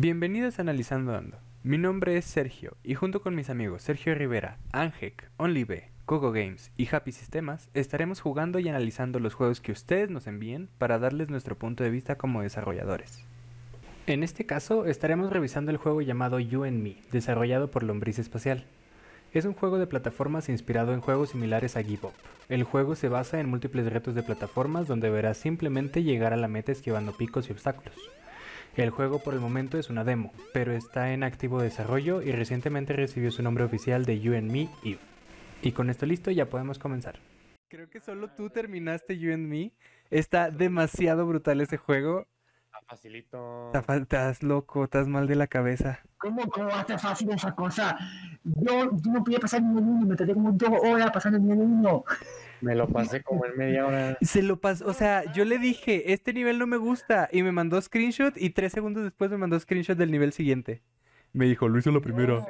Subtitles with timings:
[0.00, 1.38] Bienvenidos a Analizando Ando.
[1.64, 6.70] Mi nombre es Sergio y junto con mis amigos Sergio Rivera, Angek, OnlyB, Coco Games
[6.76, 11.30] y Happy Sistemas estaremos jugando y analizando los juegos que ustedes nos envíen para darles
[11.30, 13.24] nuestro punto de vista como desarrolladores.
[14.06, 18.66] En este caso estaremos revisando el juego llamado You and Me, desarrollado por Lombriz Espacial.
[19.32, 22.10] Es un juego de plataformas inspirado en juegos similares a Give.
[22.48, 26.46] El juego se basa en múltiples retos de plataformas donde deberás simplemente llegar a la
[26.46, 27.96] meta esquivando picos y obstáculos.
[28.78, 32.92] El juego por el momento es una demo, pero está en activo desarrollo y recientemente
[32.92, 35.00] recibió su nombre oficial de You and Me Eve.
[35.62, 37.18] Y con esto listo ya podemos comenzar.
[37.68, 39.72] Creo que solo tú terminaste You and Me.
[40.10, 42.28] Está demasiado brutal ese juego.
[42.66, 43.72] Está facilito.
[43.74, 45.98] Estás, loco, estás mal de la cabeza.
[46.16, 47.98] ¿Cómo, cómo va a estar fácil esa cosa?
[48.44, 51.62] Yo, yo no podía pasar nivel 1, me tardé como dos horas pasando el nivel
[51.62, 52.04] 1.
[52.60, 54.18] Me lo pasé como en media hora.
[54.22, 57.52] Se lo pasó, o sea, yo le dije, este nivel no me gusta, y me
[57.52, 60.82] mandó screenshot, y tres segundos después me mandó screenshot del nivel siguiente.
[61.32, 62.44] Me dijo, lo hizo la primera.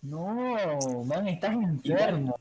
[0.00, 0.56] No,
[1.04, 2.38] man, estás enfermo.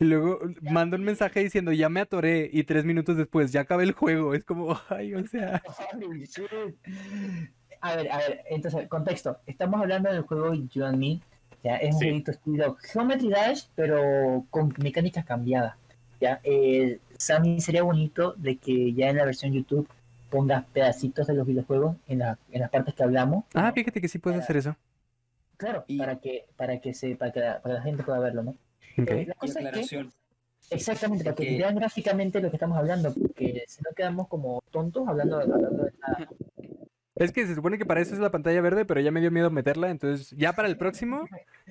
[0.00, 3.84] Y luego manda un mensaje diciendo, ya me atoré, y tres minutos después, ya acabé
[3.84, 4.34] el juego.
[4.34, 5.62] Es como, ay, o sea.
[7.80, 9.38] A ver, a ver, entonces, contexto.
[9.46, 11.20] Estamos hablando del juego You and Me.
[11.64, 12.06] Ya, es un Sí.
[12.06, 15.74] jueguito estilo Geometry Dash, pero con mecánicas cambiadas.
[16.20, 19.88] Ya, eh, Sammy, sería bonito de que ya en la versión YouTube
[20.30, 23.44] pongas pedacitos de los videojuegos en, la- en las partes que hablamos.
[23.54, 23.72] Ah, ¿no?
[23.74, 24.76] fíjate que sí puedes hacer eso.
[25.56, 28.18] Claro, Y- para que, para que se, para que la, para que la gente pueda
[28.20, 28.50] verlo, ¿no?
[28.98, 29.10] Ok.
[29.10, 30.12] Eh, la Y cosa es que, aclaración.
[30.70, 34.62] exactamente, para que que- vean gráficamente lo que estamos hablando, porque si no quedamos como
[34.70, 36.28] tontos hablando, hablando de nada.
[37.18, 39.30] Es que se supone que para eso es la pantalla verde, pero ya me dio
[39.30, 41.26] miedo meterla, entonces ya para el próximo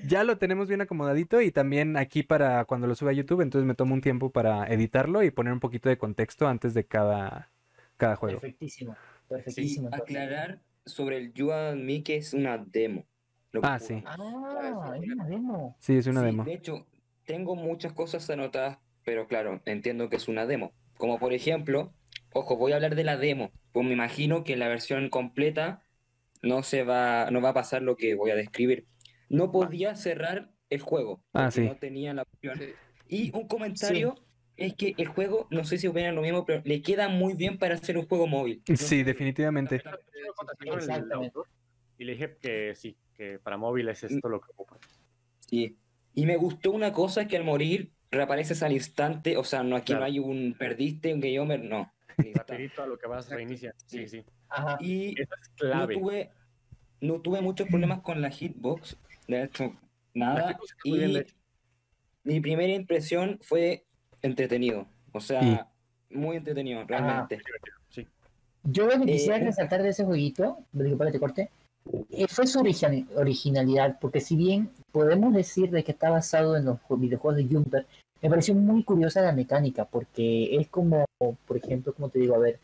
[0.05, 3.65] ya lo tenemos bien acomodadito y también aquí para cuando lo suba a YouTube, entonces
[3.65, 7.49] me tomo un tiempo para editarlo y poner un poquito de contexto antes de cada,
[7.97, 8.39] cada juego.
[8.39, 8.95] Perfectísimo,
[9.29, 9.89] perfectísimo.
[9.91, 13.05] aclarar sobre el You and Me que es una demo.
[13.51, 14.03] Lo que Ah, sí.
[14.05, 15.75] Ah, es una demo.
[15.79, 16.43] Sí, es una Sí, demo.
[16.43, 16.85] De hecho,
[17.25, 20.73] tengo muchas cosas anotadas, pero claro, entiendo que es una demo.
[20.97, 21.93] Como por ejemplo,
[22.33, 25.81] ojo, voy a hablar de la demo, pues me imagino que en la versión completa
[26.41, 28.85] no se va, no va a pasar lo que voy a describir.
[29.29, 31.61] No podía cerrar el juego, Ah, sí.
[31.61, 32.59] no tenía la opción.
[33.07, 34.15] Y un comentario
[34.55, 37.57] es que el juego, no sé si opinan lo mismo, pero le queda muy bien
[37.57, 38.61] para hacer un juego móvil.
[38.75, 39.81] Sí, definitivamente.
[41.97, 44.77] Y le dije que sí, que para móviles es esto lo que ocupa.
[45.39, 45.77] Sí.
[46.13, 49.87] Y me gustó una cosa que al morir reapareces al instante, o sea, no aquí
[49.87, 49.99] Claro.
[50.01, 51.91] no hay un perdiste, un game over, no.
[52.33, 53.73] Rapidito a lo que vas, reinicia.
[53.85, 54.23] Sí, sí.
[54.49, 54.77] Ajá.
[54.79, 55.93] Y Eso es no clave.
[55.95, 56.29] tuve,
[57.01, 58.97] no tuve muchos problemas con la hitbox,
[59.27, 59.73] de hecho,
[60.13, 60.57] nada.
[60.83, 61.35] bien, de Y hecho.
[62.23, 63.85] mi primera impresión fue
[64.21, 65.67] entretenido, o sea,
[66.09, 67.39] muy entretenido, realmente.
[67.89, 68.07] Sí.
[68.63, 71.49] Yo lo que quisiera Eh, resaltar de ese jueguito, disculpa que te corte,
[72.09, 76.65] eh, fue su origi- originalidad, porque si bien podemos decir de que está basado en
[76.65, 77.85] los ju- videojuegos de Jumper,
[78.21, 82.39] me pareció muy curiosa la mecánica, porque es como, por ejemplo, como te digo, a
[82.39, 82.59] ver,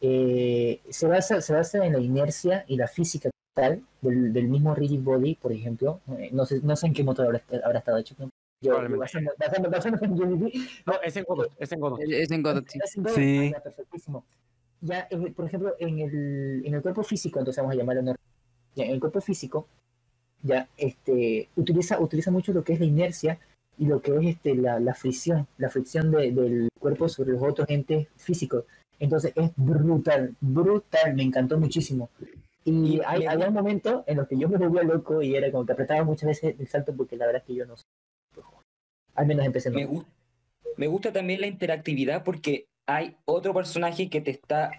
[0.00, 4.74] eh, se, basa, se basa en la inercia y la física total del, del mismo
[4.74, 7.98] Rigid Body, por ejemplo, eh, no sé, no sé en qué motor habrá, habrá estado
[7.98, 8.14] hecho.
[8.18, 8.30] ¿no?
[8.62, 9.00] Yo, Probablemente.
[9.00, 10.40] basando- basando- basando en
[10.86, 12.00] No, es en Godot, es en Godot.
[12.00, 12.78] Es en Godot, sí.
[12.82, 13.50] es en Godot, Sí.
[13.52, 14.24] ya, perfectísimo.
[14.80, 18.14] Ya, eh, por ejemplo, en el, en el cuerpo físico, entonces vamos a llamarlo
[18.74, 19.66] ya, en el cuerpo físico,
[20.46, 23.38] ya, este, utiliza, utiliza mucho lo que es la inercia
[23.78, 27.42] y lo que es este, la, la fricción, la fricción de- del cuerpo sobre los
[27.42, 28.64] otros entes físicos.
[28.98, 32.08] Entonces es brutal, brutal, me encantó muchísimo.
[32.64, 35.36] Y Y hay, me había un momento en los que yo me volvía loco y
[35.36, 37.76] era como que apretaba muchas veces el salto porque la verdad es que yo no
[37.76, 37.84] sé.
[39.14, 39.70] Al menos empecé.
[39.70, 40.04] Me, gu-
[40.76, 44.70] me gusta también la interactividad porque hay otro personaje que te está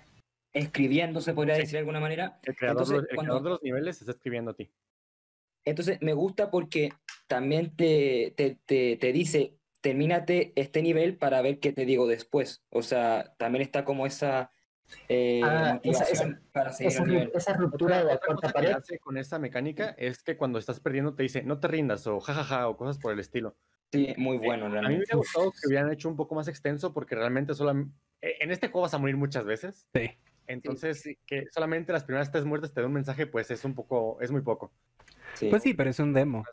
[0.53, 1.61] escribiendo, se podría Sí.
[1.61, 2.39] decir de alguna manera.
[2.43, 4.69] El creador, Entonces, el cuando- creador de los niveles está escribiendo a ti.
[5.67, 6.93] Entonces me gusta porque
[7.27, 12.63] también te, te, te, te dice, termínate este nivel para ver qué te digo después.
[12.69, 14.51] O sea, también está como esa
[15.09, 18.71] eh, Ah, esa- para seguir Esa, esa ruptura de la cuarta cosa que pared.
[18.71, 22.19] hace con esa mecánica es que cuando estás perdiendo te dice no te rindas o
[22.21, 23.57] jajaja o cosas por el estilo.
[23.91, 24.97] Sí, muy bueno A mí me realmente.
[25.05, 28.81] hubiera gustado que hubieran hecho un poco más extenso porque realmente solamente en este juego
[28.83, 29.87] vas a morir muchas veces.
[29.93, 30.11] Sí.
[30.47, 34.17] Entonces, que solamente las primeras tres muertes te den un mensaje, pues es un poco,
[34.21, 34.71] es muy poco.
[35.37, 35.49] Sí.
[35.49, 36.43] Pues sí, pero es un demo.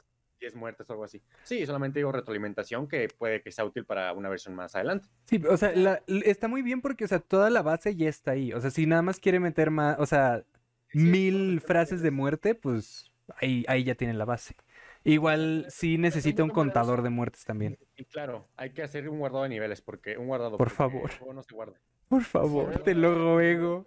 [0.40, 1.22] 10 muertes o algo así.
[1.42, 5.08] Sí, solamente digo retroalimentación que puede que sea útil para una versión más adelante.
[5.24, 8.32] Sí, o sea, la- está muy bien porque, o sea, toda la base ya está
[8.32, 8.52] ahí.
[8.52, 10.44] O sea, si nada más quiere meter más, o sea,
[10.92, 13.10] mil frases de muerte, pues
[13.40, 14.54] ahí, ahí ya tienen la base.
[15.02, 17.78] Igual sí necesita un contador de muertes también.
[17.96, 20.56] Y claro, hay que hacer un guardado de niveles porque un guardado.
[20.56, 21.10] Por favor.
[21.34, 21.74] No se guarda.
[22.08, 23.86] Por favor, te lo ruego.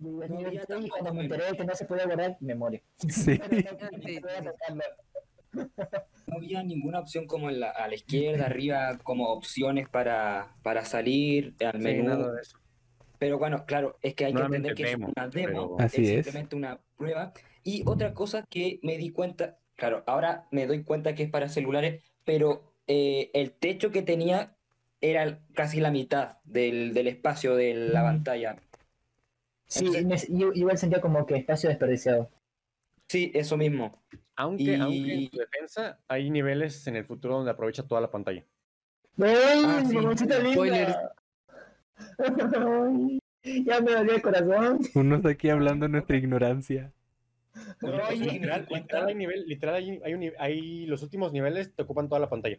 [0.00, 1.22] Al No 3 y cuando me memoria.
[1.22, 2.80] enteré de que no se podía guardar, me morí.
[2.98, 3.10] Sí.
[3.10, 3.40] sí,
[4.06, 4.20] sí.
[6.26, 10.84] No había ninguna opción como en la- a la izquierda, arriba, como opciones para, para
[10.84, 12.32] salir al Sí, menú.
[12.32, 12.58] de eso.
[13.18, 16.02] Pero bueno, claro, es que hay que entender que demo, es una demo, pero- Así
[16.06, 16.24] es.
[16.26, 17.32] simplemente una prueba.
[17.64, 21.48] Y otra cosa que me di cuenta, claro, ahora me doy cuenta que es para
[21.48, 24.54] celulares, pero eh, el techo que tenía
[25.00, 28.04] era casi la mitad del, del espacio de la Mm.
[28.06, 28.56] pantalla.
[29.68, 32.30] Sí, Entonces- me- yo, yo igual sentía como que espacio desperdiciado.
[33.08, 34.02] Sí, eso mismo.
[34.36, 38.10] Aunque, Y- aunque en su defensa hay niveles en el futuro donde aprovecha toda la
[38.10, 38.44] pantalla.
[39.20, 39.94] ¡Ay, Ah, sí.
[39.94, 41.12] linda!
[43.44, 44.78] Ya me dolió el corazón.
[44.94, 46.92] Unos aquí hablando de nuestra ignorancia.
[47.80, 51.72] Que me di literal, literal hay nivel, literal hay, hay un hay- los últimos niveles
[51.74, 52.58] te ocupan toda la pantalla.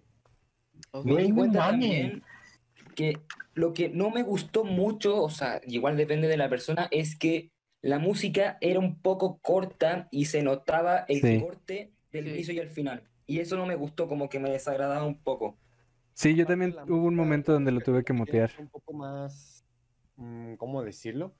[0.91, 1.06] Ok.
[1.06, 2.23] Me di Güey, no también
[2.89, 3.19] que
[3.53, 7.51] lo que no me gustó mucho, o sea, igual depende de la persona, es que
[7.81, 11.39] la música era un poco corta y se notaba el Sí.
[11.39, 12.30] corte del Sí.
[12.31, 13.03] inicio y el final.
[13.25, 15.57] Y eso no me gustó, como que me desagradaba un poco.
[16.13, 18.51] Sí, yo también hubo un momento donde lo tuve que mutear.
[18.59, 19.63] Un poco más,
[20.18, 21.33] mm, ¿cómo decirlo?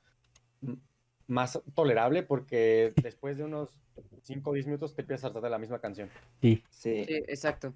[1.28, 3.80] Más tolerable porque después de unos
[4.24, 6.10] 5 o 10 minutos te empiezas a tratar de la misma canción.
[6.42, 7.74] Y Sí, Sí, exacto.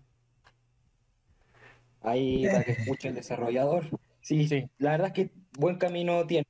[2.03, 3.89] Ahí para que escuche el desarrollador.
[4.21, 4.69] Sí, Sí.
[4.77, 6.45] la verdad es que buen camino tiene,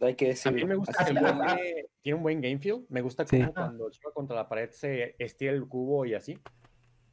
[0.00, 0.58] hay que A decirlo.
[0.58, 2.86] mí me gusta que tiene, tiene un buen game feel.
[2.88, 3.38] Me gusta Sí.
[3.38, 6.38] como cuando choca contra la pared se estira el cubo y así.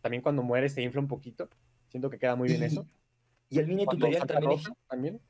[0.02, 1.50] También cuando muere se infla un poquito.
[1.90, 2.86] Siento que queda muy bien Y- eso.
[3.50, 5.22] Y el mini Cuando tutorial también es roja, también.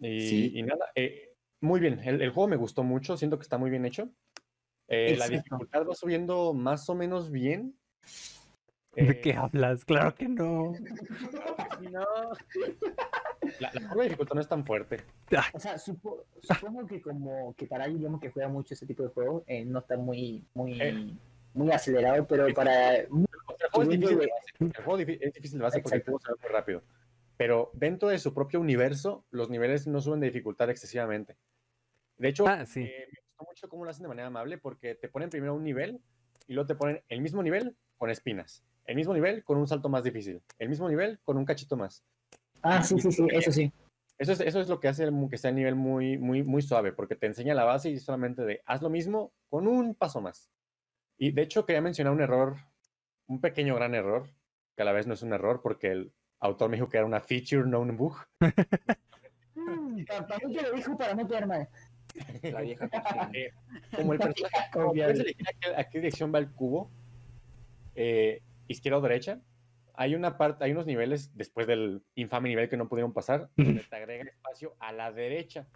[0.00, 0.52] Y, Sí.
[0.54, 1.98] y nada, eh, muy bien.
[2.02, 3.16] El, el juego me gustó mucho.
[3.16, 4.08] Siento que está muy bien hecho.
[4.88, 7.76] Eh, la dificultad va subiendo más o menos bien.
[9.06, 9.84] ¿De qué hablas?
[9.84, 10.72] Claro que no.
[11.90, 12.04] no.
[13.58, 14.98] La, la curva de dificultad no es tan fuerte.
[15.54, 19.08] O sea, supo- supongo que como que para alguien que juega mucho ese tipo de
[19.10, 21.12] juegos, eh, no está muy, muy, Eh.
[21.54, 24.66] muy acelerado, pero para O sea, el juego es Subiendo difícil de-.
[24.78, 26.82] El juego es difícil de base porque el juego se va muy rápido.
[27.36, 31.36] Pero dentro de su propio universo, los niveles no suben de dificultad excesivamente.
[32.18, 32.82] De hecho, Ah, sí.
[32.82, 35.64] eh, me gustó mucho cómo lo hacen de manera amable porque te ponen primero un
[35.64, 36.02] nivel
[36.46, 38.62] y luego te ponen el mismo nivel con espinas.
[38.90, 40.42] El mismo nivel con un salto más difícil.
[40.58, 42.02] El mismo nivel con un cachito más.
[42.60, 43.72] Ah, sí, sí, sí, eso sí.
[44.18, 46.60] Eso es, eso es lo que hace el que sea el nivel muy, muy, muy
[46.60, 50.20] suave, porque te enseña la base y solamente de haz lo mismo con un paso
[50.20, 50.50] más.
[51.16, 52.56] Y de hecho quería mencionar un error,
[53.28, 54.28] un pequeño gran error,
[54.74, 57.06] que a la vez no es un error porque el autor me dijo que era
[57.06, 58.16] una feature, no un bug.
[59.54, 61.68] Mm, Para mí que lo dijo para no quedar mal.
[62.42, 62.90] la vieja.
[63.34, 63.52] Eh,
[63.94, 65.14] Como el personaje, como Confiable.
[65.14, 66.90] puedes elegir a qué, a qué dirección va el cubo,
[67.94, 68.42] eh,
[68.72, 69.40] izquierda o derecha,
[69.94, 73.82] hay una parte, hay unos niveles después del infame nivel que no pudieron pasar, donde
[73.82, 75.66] te agrega espacio a la derecha.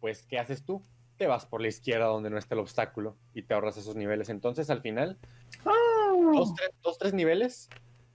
[0.00, 0.84] Pues, ¿qué haces tú?
[1.16, 4.28] Te vas por la izquierda donde no está el obstáculo y te ahorras esos niveles.
[4.28, 5.18] Entonces, al final,
[5.64, 7.68] dos, tres, dos, tres niveles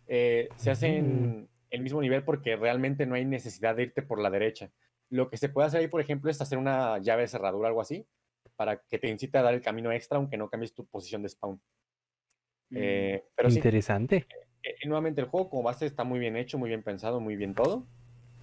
[0.07, 4.29] eh, se hacen el mismo nivel porque realmente no hay necesidad de irte por la
[4.29, 4.71] derecha.
[5.09, 7.81] Lo que se puede hacer ahí, por ejemplo, es hacer una llave de cerradura, algo
[7.81, 8.05] así,
[8.55, 11.29] para que te incite a dar el camino extra, aunque no cambies tu posición de
[11.29, 11.59] spawn.
[12.73, 14.27] Eh, pero sí, Interesante.
[14.63, 17.53] eh, nuevamente el juego como base está muy bien hecho, muy bien pensado, muy bien
[17.53, 17.85] todo.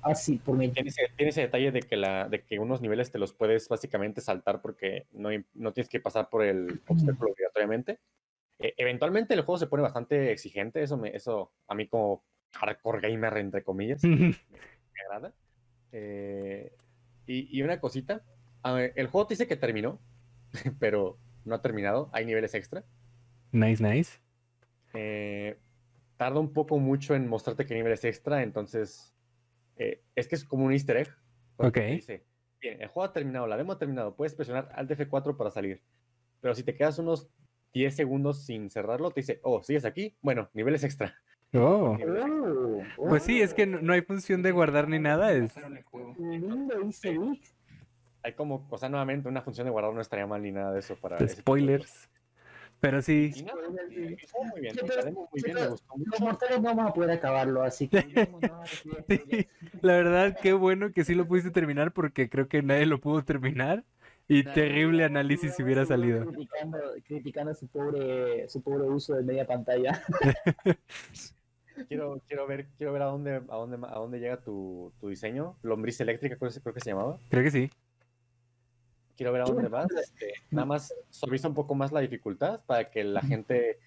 [0.03, 0.69] Ah, sí, por mí.
[0.71, 3.69] Tiene ese, tiene ese detalle de que, la, de que unos niveles te los puedes
[3.69, 7.99] básicamente saltar porque no, no tienes que pasar por el obstáculo obligatoriamente.
[8.61, 13.01] Eh, eventualmente el juego se pone bastante exigente, eso, me, eso a mí como hardcore
[13.01, 14.35] gamer, entre comillas, me
[15.07, 15.33] agrada.
[15.93, 16.73] Eh,
[17.27, 18.23] y, y una cosita,
[18.65, 20.01] ver, el juego te dice que terminó,
[20.81, 22.85] pero no ha terminado, hay niveles extra.
[23.53, 24.19] nice, nice.
[24.95, 25.59] Eh,
[26.17, 29.15] tarda un poco mucho en mostrarte que niveles extra, entonces
[29.77, 31.09] eh, es que es como un easter egg.
[31.57, 31.79] Ok.
[31.79, 32.25] Dice,
[32.61, 35.83] bien, el juego ha terminado, la demo ha terminado, puedes presionar Alt F4 para salir.
[36.41, 37.29] Pero si te quedas unos
[37.73, 40.17] 10 segundos sin cerrarlo, te dice, oh, ¿sigues aquí?
[40.23, 41.15] Bueno, niveles extra.
[41.55, 41.97] Oh.
[42.99, 45.33] Oh, Pues sí, es que no, no hay función de guardar ni nada.
[45.33, 45.55] Es...
[48.23, 50.81] Hay como, o sea, nuevamente una función de guardar no estaría mal ni nada de
[50.81, 51.27] eso para...
[51.27, 52.11] Spoilers.
[52.81, 53.33] Pero sí.
[53.35, 54.17] Y nada, muy bien,
[54.53, 58.01] muy bien, me Los mortales no vamos a poder acabarlo, así que.
[59.09, 59.49] sí,
[59.83, 63.25] la verdad, qué bueno que sí lo pudiste terminar porque creo que nadie lo pudo
[63.25, 63.85] terminar.
[64.31, 66.27] Y terrible análisis si hubiera salido.
[66.27, 70.03] Criticando, criticando su pobre, su pobre uso de media pantalla.
[71.89, 75.57] Quiero, quiero ver, quiero ver a dónde, a dónde, a dónde llega tu, tu diseño.
[75.63, 77.19] Lombriz eléctrica, creo, que- creo que se llamaba.
[77.31, 77.71] Creo que sí.
[79.19, 79.91] Quiero ver a dónde vas.
[80.01, 83.79] este, nada más suaviza un poco más la dificultad para que la gente.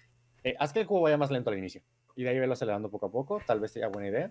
[0.44, 1.80] eh, haz que el juego vaya más lento al inicio.
[2.14, 3.40] Y de ahí verlo acelerando poco a poco.
[3.46, 4.30] Tal vez sea buena idea.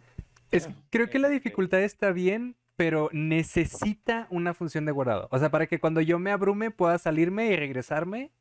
[0.51, 5.27] Es, creo que la Este- dificultad está bien pero necesita una función de guardado.
[5.31, 8.31] O sea, para que cuando yo me abrume pueda salirme y regresarme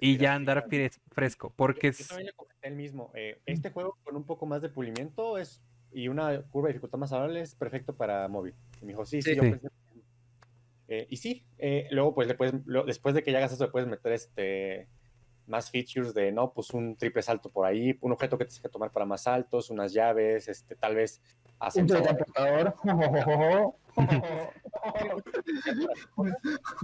[0.00, 1.52] y ya andar fres- fresco.
[1.56, 3.10] Porque Yo es- también le comenté el mismo.
[3.14, 6.98] eh, este juego con un poco más de pulimiento es y una curva de dificultad
[6.98, 8.54] más favorable es perfecto para móvil.
[8.82, 9.36] Y me dijo, sí, sí, Sí.
[9.36, 9.50] yo Sí.
[9.50, 9.68] pensé.
[10.88, 13.64] Eh, y sí, eh, luego pues le puedes, lo- después de que ya hagas eso,
[13.64, 14.88] le puedes meter este
[15.46, 18.68] más features de, no, pues un triple salto por ahí, un objeto que te que
[18.68, 21.22] tomar para más saltos, unas llaves, este, tal vez
[21.74, 22.74] Un teletransportador.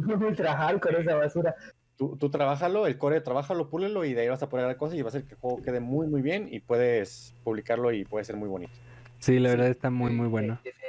[0.07, 1.55] Ultra hardcore esa basura.
[1.97, 4.97] Tú, tú trabájalo, el core, trabájalo, púlelo y de ahí vas a poder agregar cosas
[4.99, 8.05] y va a hacer que el juego quede muy, muy bien y puedes publicarlo y
[8.05, 8.73] puede ser muy bonito.
[9.19, 10.55] sí, la Sí, verdad está muy, Sí, muy sí, bueno.
[10.65, 10.82] definitivamente.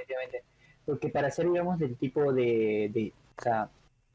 [0.86, 3.70] Porque para hacer, digamos, del tipo de, de o sea,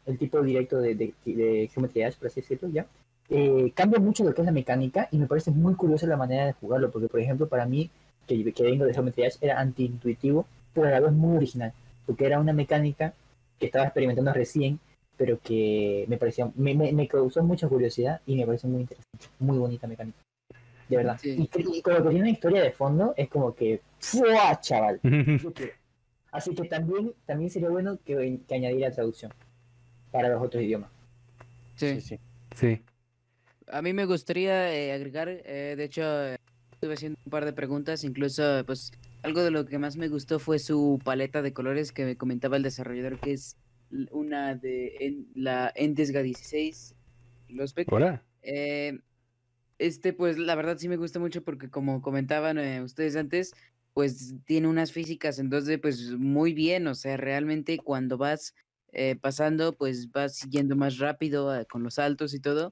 [0.07, 2.87] el tipo directo de, de, de Geometry Dash, por así decirlo, ya,
[3.31, 6.47] eh, cambia mucho lo que es la mecánica y me parece muy curiosa la manera
[6.47, 7.91] de jugarlo, porque, por ejemplo, para mí,
[8.27, 11.73] que, que vengo de Geometry Dash, era antiintuitivo, pero a la vez muy original,
[12.07, 13.13] porque era una mecánica
[13.59, 14.81] que estaba experimentando recién,
[15.17, 19.27] pero que me parecía, me, me, me causó mucha curiosidad y me parece muy interesante,
[19.41, 20.19] muy bonita mecánica.
[20.89, 21.19] De verdad.
[21.21, 21.37] Sí.
[21.55, 25.01] Y, y con lo que tiene una historia de fondo, es como que, ¡fua, chaval!
[26.31, 29.33] Así que también, también sería bueno que, que añadiera traducción
[30.11, 30.91] para los otros idiomas.
[31.77, 31.95] Sí.
[31.95, 32.19] Sí, sí.
[32.55, 32.83] sí.
[33.71, 36.39] A mí me gustaría eh, agregar, eh, de hecho, eh,
[36.73, 38.93] estuve haciendo un par de preguntas, incluso, pues,
[39.23, 42.57] algo de lo que más me gustó fue su paleta de colores que me comentaba
[42.57, 43.57] el desarrollador, que es
[44.11, 46.95] una de en- la Endesga 16,
[47.49, 48.23] los Ahora.
[48.43, 48.99] Eh,
[49.79, 53.55] este, pues la verdad sí me gusta mucho porque como comentaban eh, ustedes antes,
[53.99, 58.55] pues tiene unas físicas en 2D pues muy bien, o sea, realmente cuando vas
[58.93, 62.71] eh, pasando, pues vas siguiendo más rápido eh, con los saltos y todo.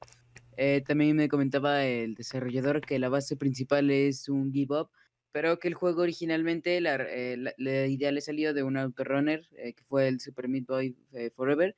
[0.57, 4.91] Eh, también me comentaba el desarrollador que la base principal es un give up,
[5.33, 6.99] pero que el juego originalmente, la,
[7.59, 10.97] la- idea le salió de un autorunner, que fue el Super Meat Boy
[11.35, 11.75] Forever,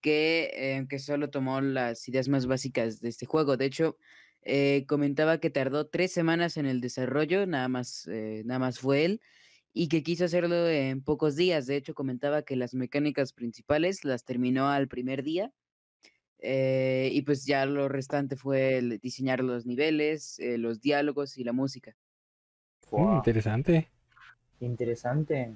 [0.00, 3.56] que, que solo tomó las ideas más básicas de este juego.
[3.56, 3.98] De hecho,
[4.42, 9.04] eh, comentaba que tardó tres semanas en el desarrollo, nada más, eh, nada más fue
[9.04, 9.20] él,
[9.72, 11.66] y que quiso hacerlo en pocos días.
[11.66, 15.52] De hecho, comentaba que las mecánicas principales las terminó al primer día.
[16.40, 21.44] eh, y pues ya lo restante fue el diseñar los niveles, eh, los diálogos y
[21.44, 21.96] la música.
[22.90, 23.88] Mm, interesante.
[24.60, 25.54] interesante.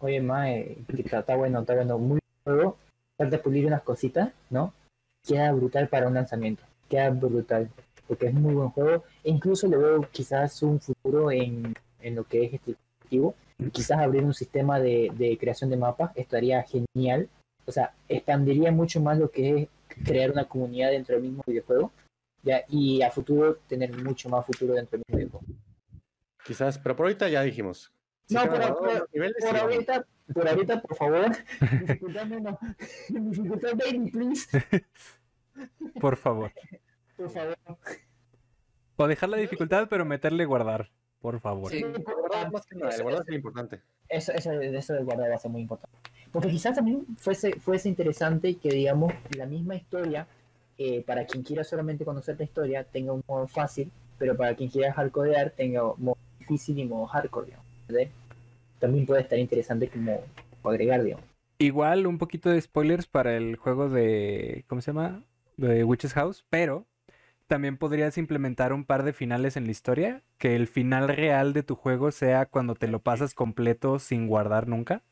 [0.00, 1.98] Oye, Mae, que está, está bueno, está bueno.
[1.98, 2.76] Muy juego.
[3.16, 4.72] Falta pulir unas cositas, ¿no?
[5.26, 6.62] Queda brutal para un lanzamiento.
[6.88, 7.70] Queda brutal.
[8.06, 9.04] Porque es muy buen juego.
[9.22, 13.34] E incluso le veo quizás un futuro en, en lo que es este objetivo.
[13.72, 17.28] Quizás abrir un sistema de, de creación de mapas estaría genial.
[17.66, 19.68] O sea, expandiría mucho más lo que es
[20.04, 21.90] crear una comunidad dentro del mismo videojuego.
[22.42, 25.60] Ya, y a futuro tener mucho más futuro dentro del mismo videojuego.
[26.46, 27.92] Quizás, pero por ahorita ya dijimos.
[28.30, 31.26] No, pero- niveles, Por sí, ahorita, por ahorita, por favor,
[31.80, 32.56] dificultad menos.
[33.08, 34.46] Dificultad baby, please.
[36.00, 36.52] Por favor.
[37.16, 37.56] Por favor.
[38.96, 40.90] O dejar la dificultad, pero meterle guardar.
[41.20, 41.70] Por favor.
[41.70, 41.78] Sí.
[41.78, 43.80] El guardado más que nada, el guardado es muy importante.
[44.08, 45.96] Eso, eso, eso del guardado va a ser muy importante.
[46.32, 50.26] Porque quizás también fuese, fuese interesante que, digamos, la misma historia,
[50.76, 54.70] eh, para quien quiera solamente conocer la historia, tenga un modo fácil, pero para quien
[54.70, 57.66] quiera hardcodear, tenga modo difícil y modo hardcore, digamos.
[57.88, 58.10] ¿verdad?
[58.78, 60.22] También puede estar interesante como
[60.62, 61.24] agregar, digamos.
[61.58, 64.64] Igual un poquito de spoilers para el juego de.
[64.68, 65.24] ¿Cómo se llama?
[65.58, 66.86] De Witch's House, pero
[67.46, 70.22] también podrías implementar un par de finales en la historia.
[70.38, 74.68] Que el final real de tu juego sea cuando te lo pasas completo sin guardar
[74.68, 75.02] nunca.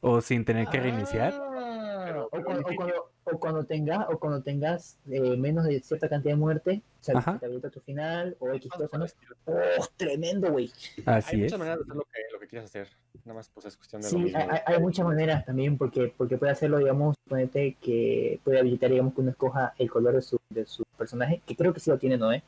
[0.00, 1.32] O sin tener que reiniciar.
[1.34, 5.64] Ah, Pero- o, pero cuando, o cuando- o cuando tengas, o cuando tengas eh, menos
[5.64, 9.06] de cierta cantidad de muerte, o sea, te habilita tu final, o X cosa.
[9.44, 10.72] ¡Oh, tremendo, güey!
[11.06, 11.52] Así Hay es.
[11.52, 12.88] muchas maneras de hacer lo que, lo que quieras hacer.
[13.24, 14.38] Nada más pues es cuestión de lo Sí, mismo.
[14.38, 19.14] hay, hay- muchas maneras también, porque, porque puede hacerlo, digamos, suponete que puede habilitar, digamos,
[19.14, 21.98] que uno escoja el color de su, de su personaje, que creo que sí lo
[21.98, 22.32] tiene, ¿no?
[22.32, 22.42] eh?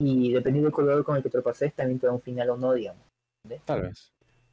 [0.00, 2.48] Y dependiendo del color con el que te lo pases, también te da un final
[2.50, 3.02] o no, digamos.
[3.64, 4.12] Tal vez.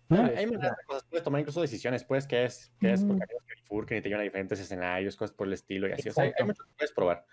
[0.09, 3.23] Ah, Hay maneras de cosas, puedes tomar incluso decisiones, pues, que es, que es porque
[3.23, 6.09] hay que bifurquen y te llevan a diferentes escenarios, cosas por el estilo y así.
[6.09, 7.25] O sea, hay mucho que puedes probar.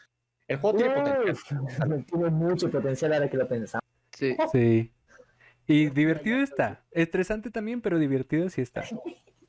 [0.49, 1.61] El juego tiene potencial.
[2.06, 3.83] Tiene mucho potencial ahora que lo pensamos.
[4.12, 4.37] Sí.
[4.52, 4.92] Sí.
[5.66, 6.85] Y divertido está.
[6.90, 8.85] Estresante también, pero divertido sí está.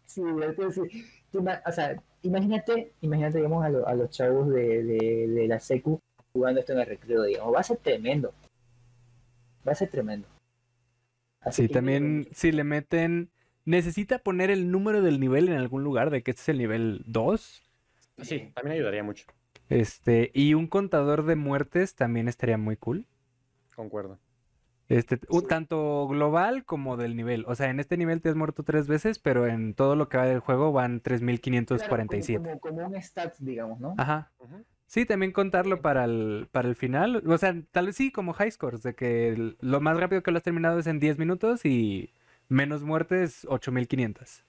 [0.08, 1.04] Sí, entonces, sí.
[1.32, 5.48] Tú ima- o sea, imagínate, imagínate, digamos, a, lo- a los chavos de, de, de
[5.48, 6.00] la secu
[6.32, 8.32] jugando esto en el recreo, digamos, va a ser tremendo.
[9.68, 10.28] Va a ser tremendo.
[11.42, 13.30] Así Sí, también si le meten...
[13.66, 17.02] Necesita poner el número del nivel en algún lugar, de que este es el nivel
[17.08, 17.64] 2.
[18.22, 19.26] Sí, también ayudaría mucho.
[19.70, 23.08] Este, y un contador de muertes también estaría muy cool.
[23.76, 24.20] Concuerdo.
[24.88, 27.44] Este, tanto global como del nivel.
[27.48, 30.18] O sea, en este nivel te has muerto tres veces, pero en todo lo que
[30.18, 32.38] va del juego van Claro, 3.547.
[32.38, 33.96] como, como, como un stats, digamos, ¿no?
[33.98, 34.32] Ajá.
[34.88, 37.24] Sí, también contarlo para el, para el final.
[37.26, 40.30] O sea, tal vez sí, como high scores, de que el- lo más rápido que
[40.32, 42.14] lo has terminado es en 10 minutos y
[42.48, 44.44] menos muertes 8500.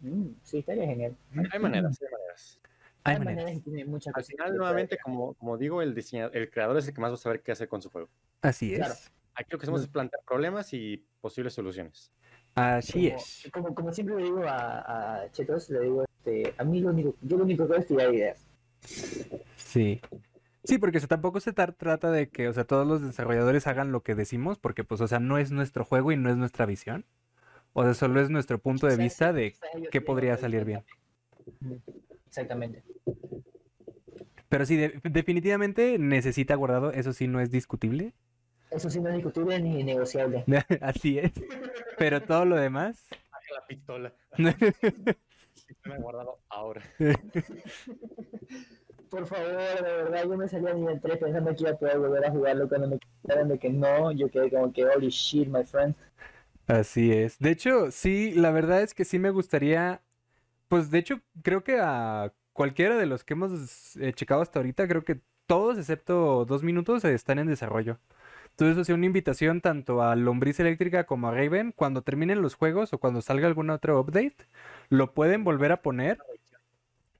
[0.00, 1.16] Mm, sí, estaría genial.
[1.52, 2.60] Hay maneras, hay maneras.
[3.04, 3.44] Hay Hay maneras.
[3.44, 6.88] maneras y tiene muchas Al final, nuevamente, como, como digo, el diseñador, el creador es
[6.88, 8.08] el que más va a saber qué hacer con su juego.
[8.40, 8.78] Así es.
[8.78, 8.94] Claro.
[9.34, 12.12] Aquí lo que hacemos es plantear problemas y posibles soluciones.
[12.54, 13.50] Así como, es.
[13.52, 17.16] Como, como siempre le digo a, a Chetos, le digo, este, a mí lo único,
[17.20, 18.46] yo lo único que hago es tirar ideas.
[19.56, 20.00] Sí.
[20.62, 23.66] Sí, porque o sea, tampoco se tar- trata de que, o sea, todos los desarrolladores
[23.66, 26.36] hagan lo que decimos, porque pues, o sea, no es nuestro juego y no es
[26.36, 27.04] nuestra visión.
[27.74, 29.54] O sea, solo es nuestro punto de vista de
[29.90, 30.84] qué podría salir bien.
[32.26, 32.82] Exactamente.
[34.48, 38.14] Pero sí, de- definitivamente necesita guardado, eso sí no es discutible.
[38.70, 40.44] Eso sí no es discutible ni negociable.
[40.80, 41.32] Así es.
[41.98, 43.06] Pero todo lo demás.
[43.54, 44.12] La pistola.
[44.38, 46.82] Me he guardado ahora.
[49.10, 51.98] Por favor, de verdad, yo me salí a nivel 3 pensando que iba a poder
[51.98, 55.46] volver a jugarlo cuando me contaron de que no, yo quedé como que holy shit,
[55.48, 55.94] my friend.
[56.66, 57.38] Así es.
[57.38, 60.02] De hecho, sí, la verdad es que sí me gustaría.
[60.68, 64.88] Pues de hecho, creo que a cualquiera de los que hemos eh, checado hasta ahorita,
[64.88, 67.98] creo que todos, excepto dos minutos, están en desarrollo.
[68.50, 72.54] Entonces, o sea, una invitación tanto a Lombriz Eléctrica como a Raven, cuando terminen los
[72.54, 74.36] juegos o cuando salga algún otro update,
[74.88, 76.18] lo pueden volver a poner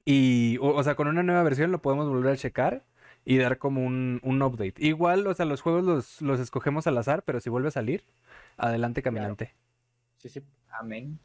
[0.05, 2.83] y, o, o sea, con una nueva versión lo podemos volver a checar
[3.25, 4.75] y dar como un, un update.
[4.77, 8.03] Igual, o sea, los juegos los, los escogemos al azar, pero si vuelve a salir,
[8.55, 9.53] adelante caminante.
[10.17, 10.41] Sí, sí.
[10.69, 11.19] Amén.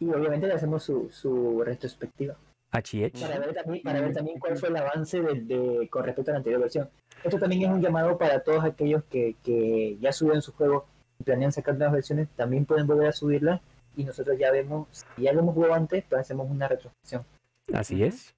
[0.00, 2.36] Y obviamente le hacemos su, su retrospectiva.
[2.72, 3.20] HH.
[3.20, 6.34] Para ver también, para ver también cuál fue el avance de, de- con respecto a
[6.34, 6.88] la anterior versión.
[7.24, 10.86] Esto también es un llamado para todos aquellos que, que ya subieron su juego
[11.18, 13.60] y planean sacar nuevas versiones, también pueden volver a subirla
[13.96, 14.86] y nosotros ya vemos,
[15.16, 17.24] si ya lo hemos jugado antes, pues hacemos una retrospección.
[17.72, 18.34] Así es.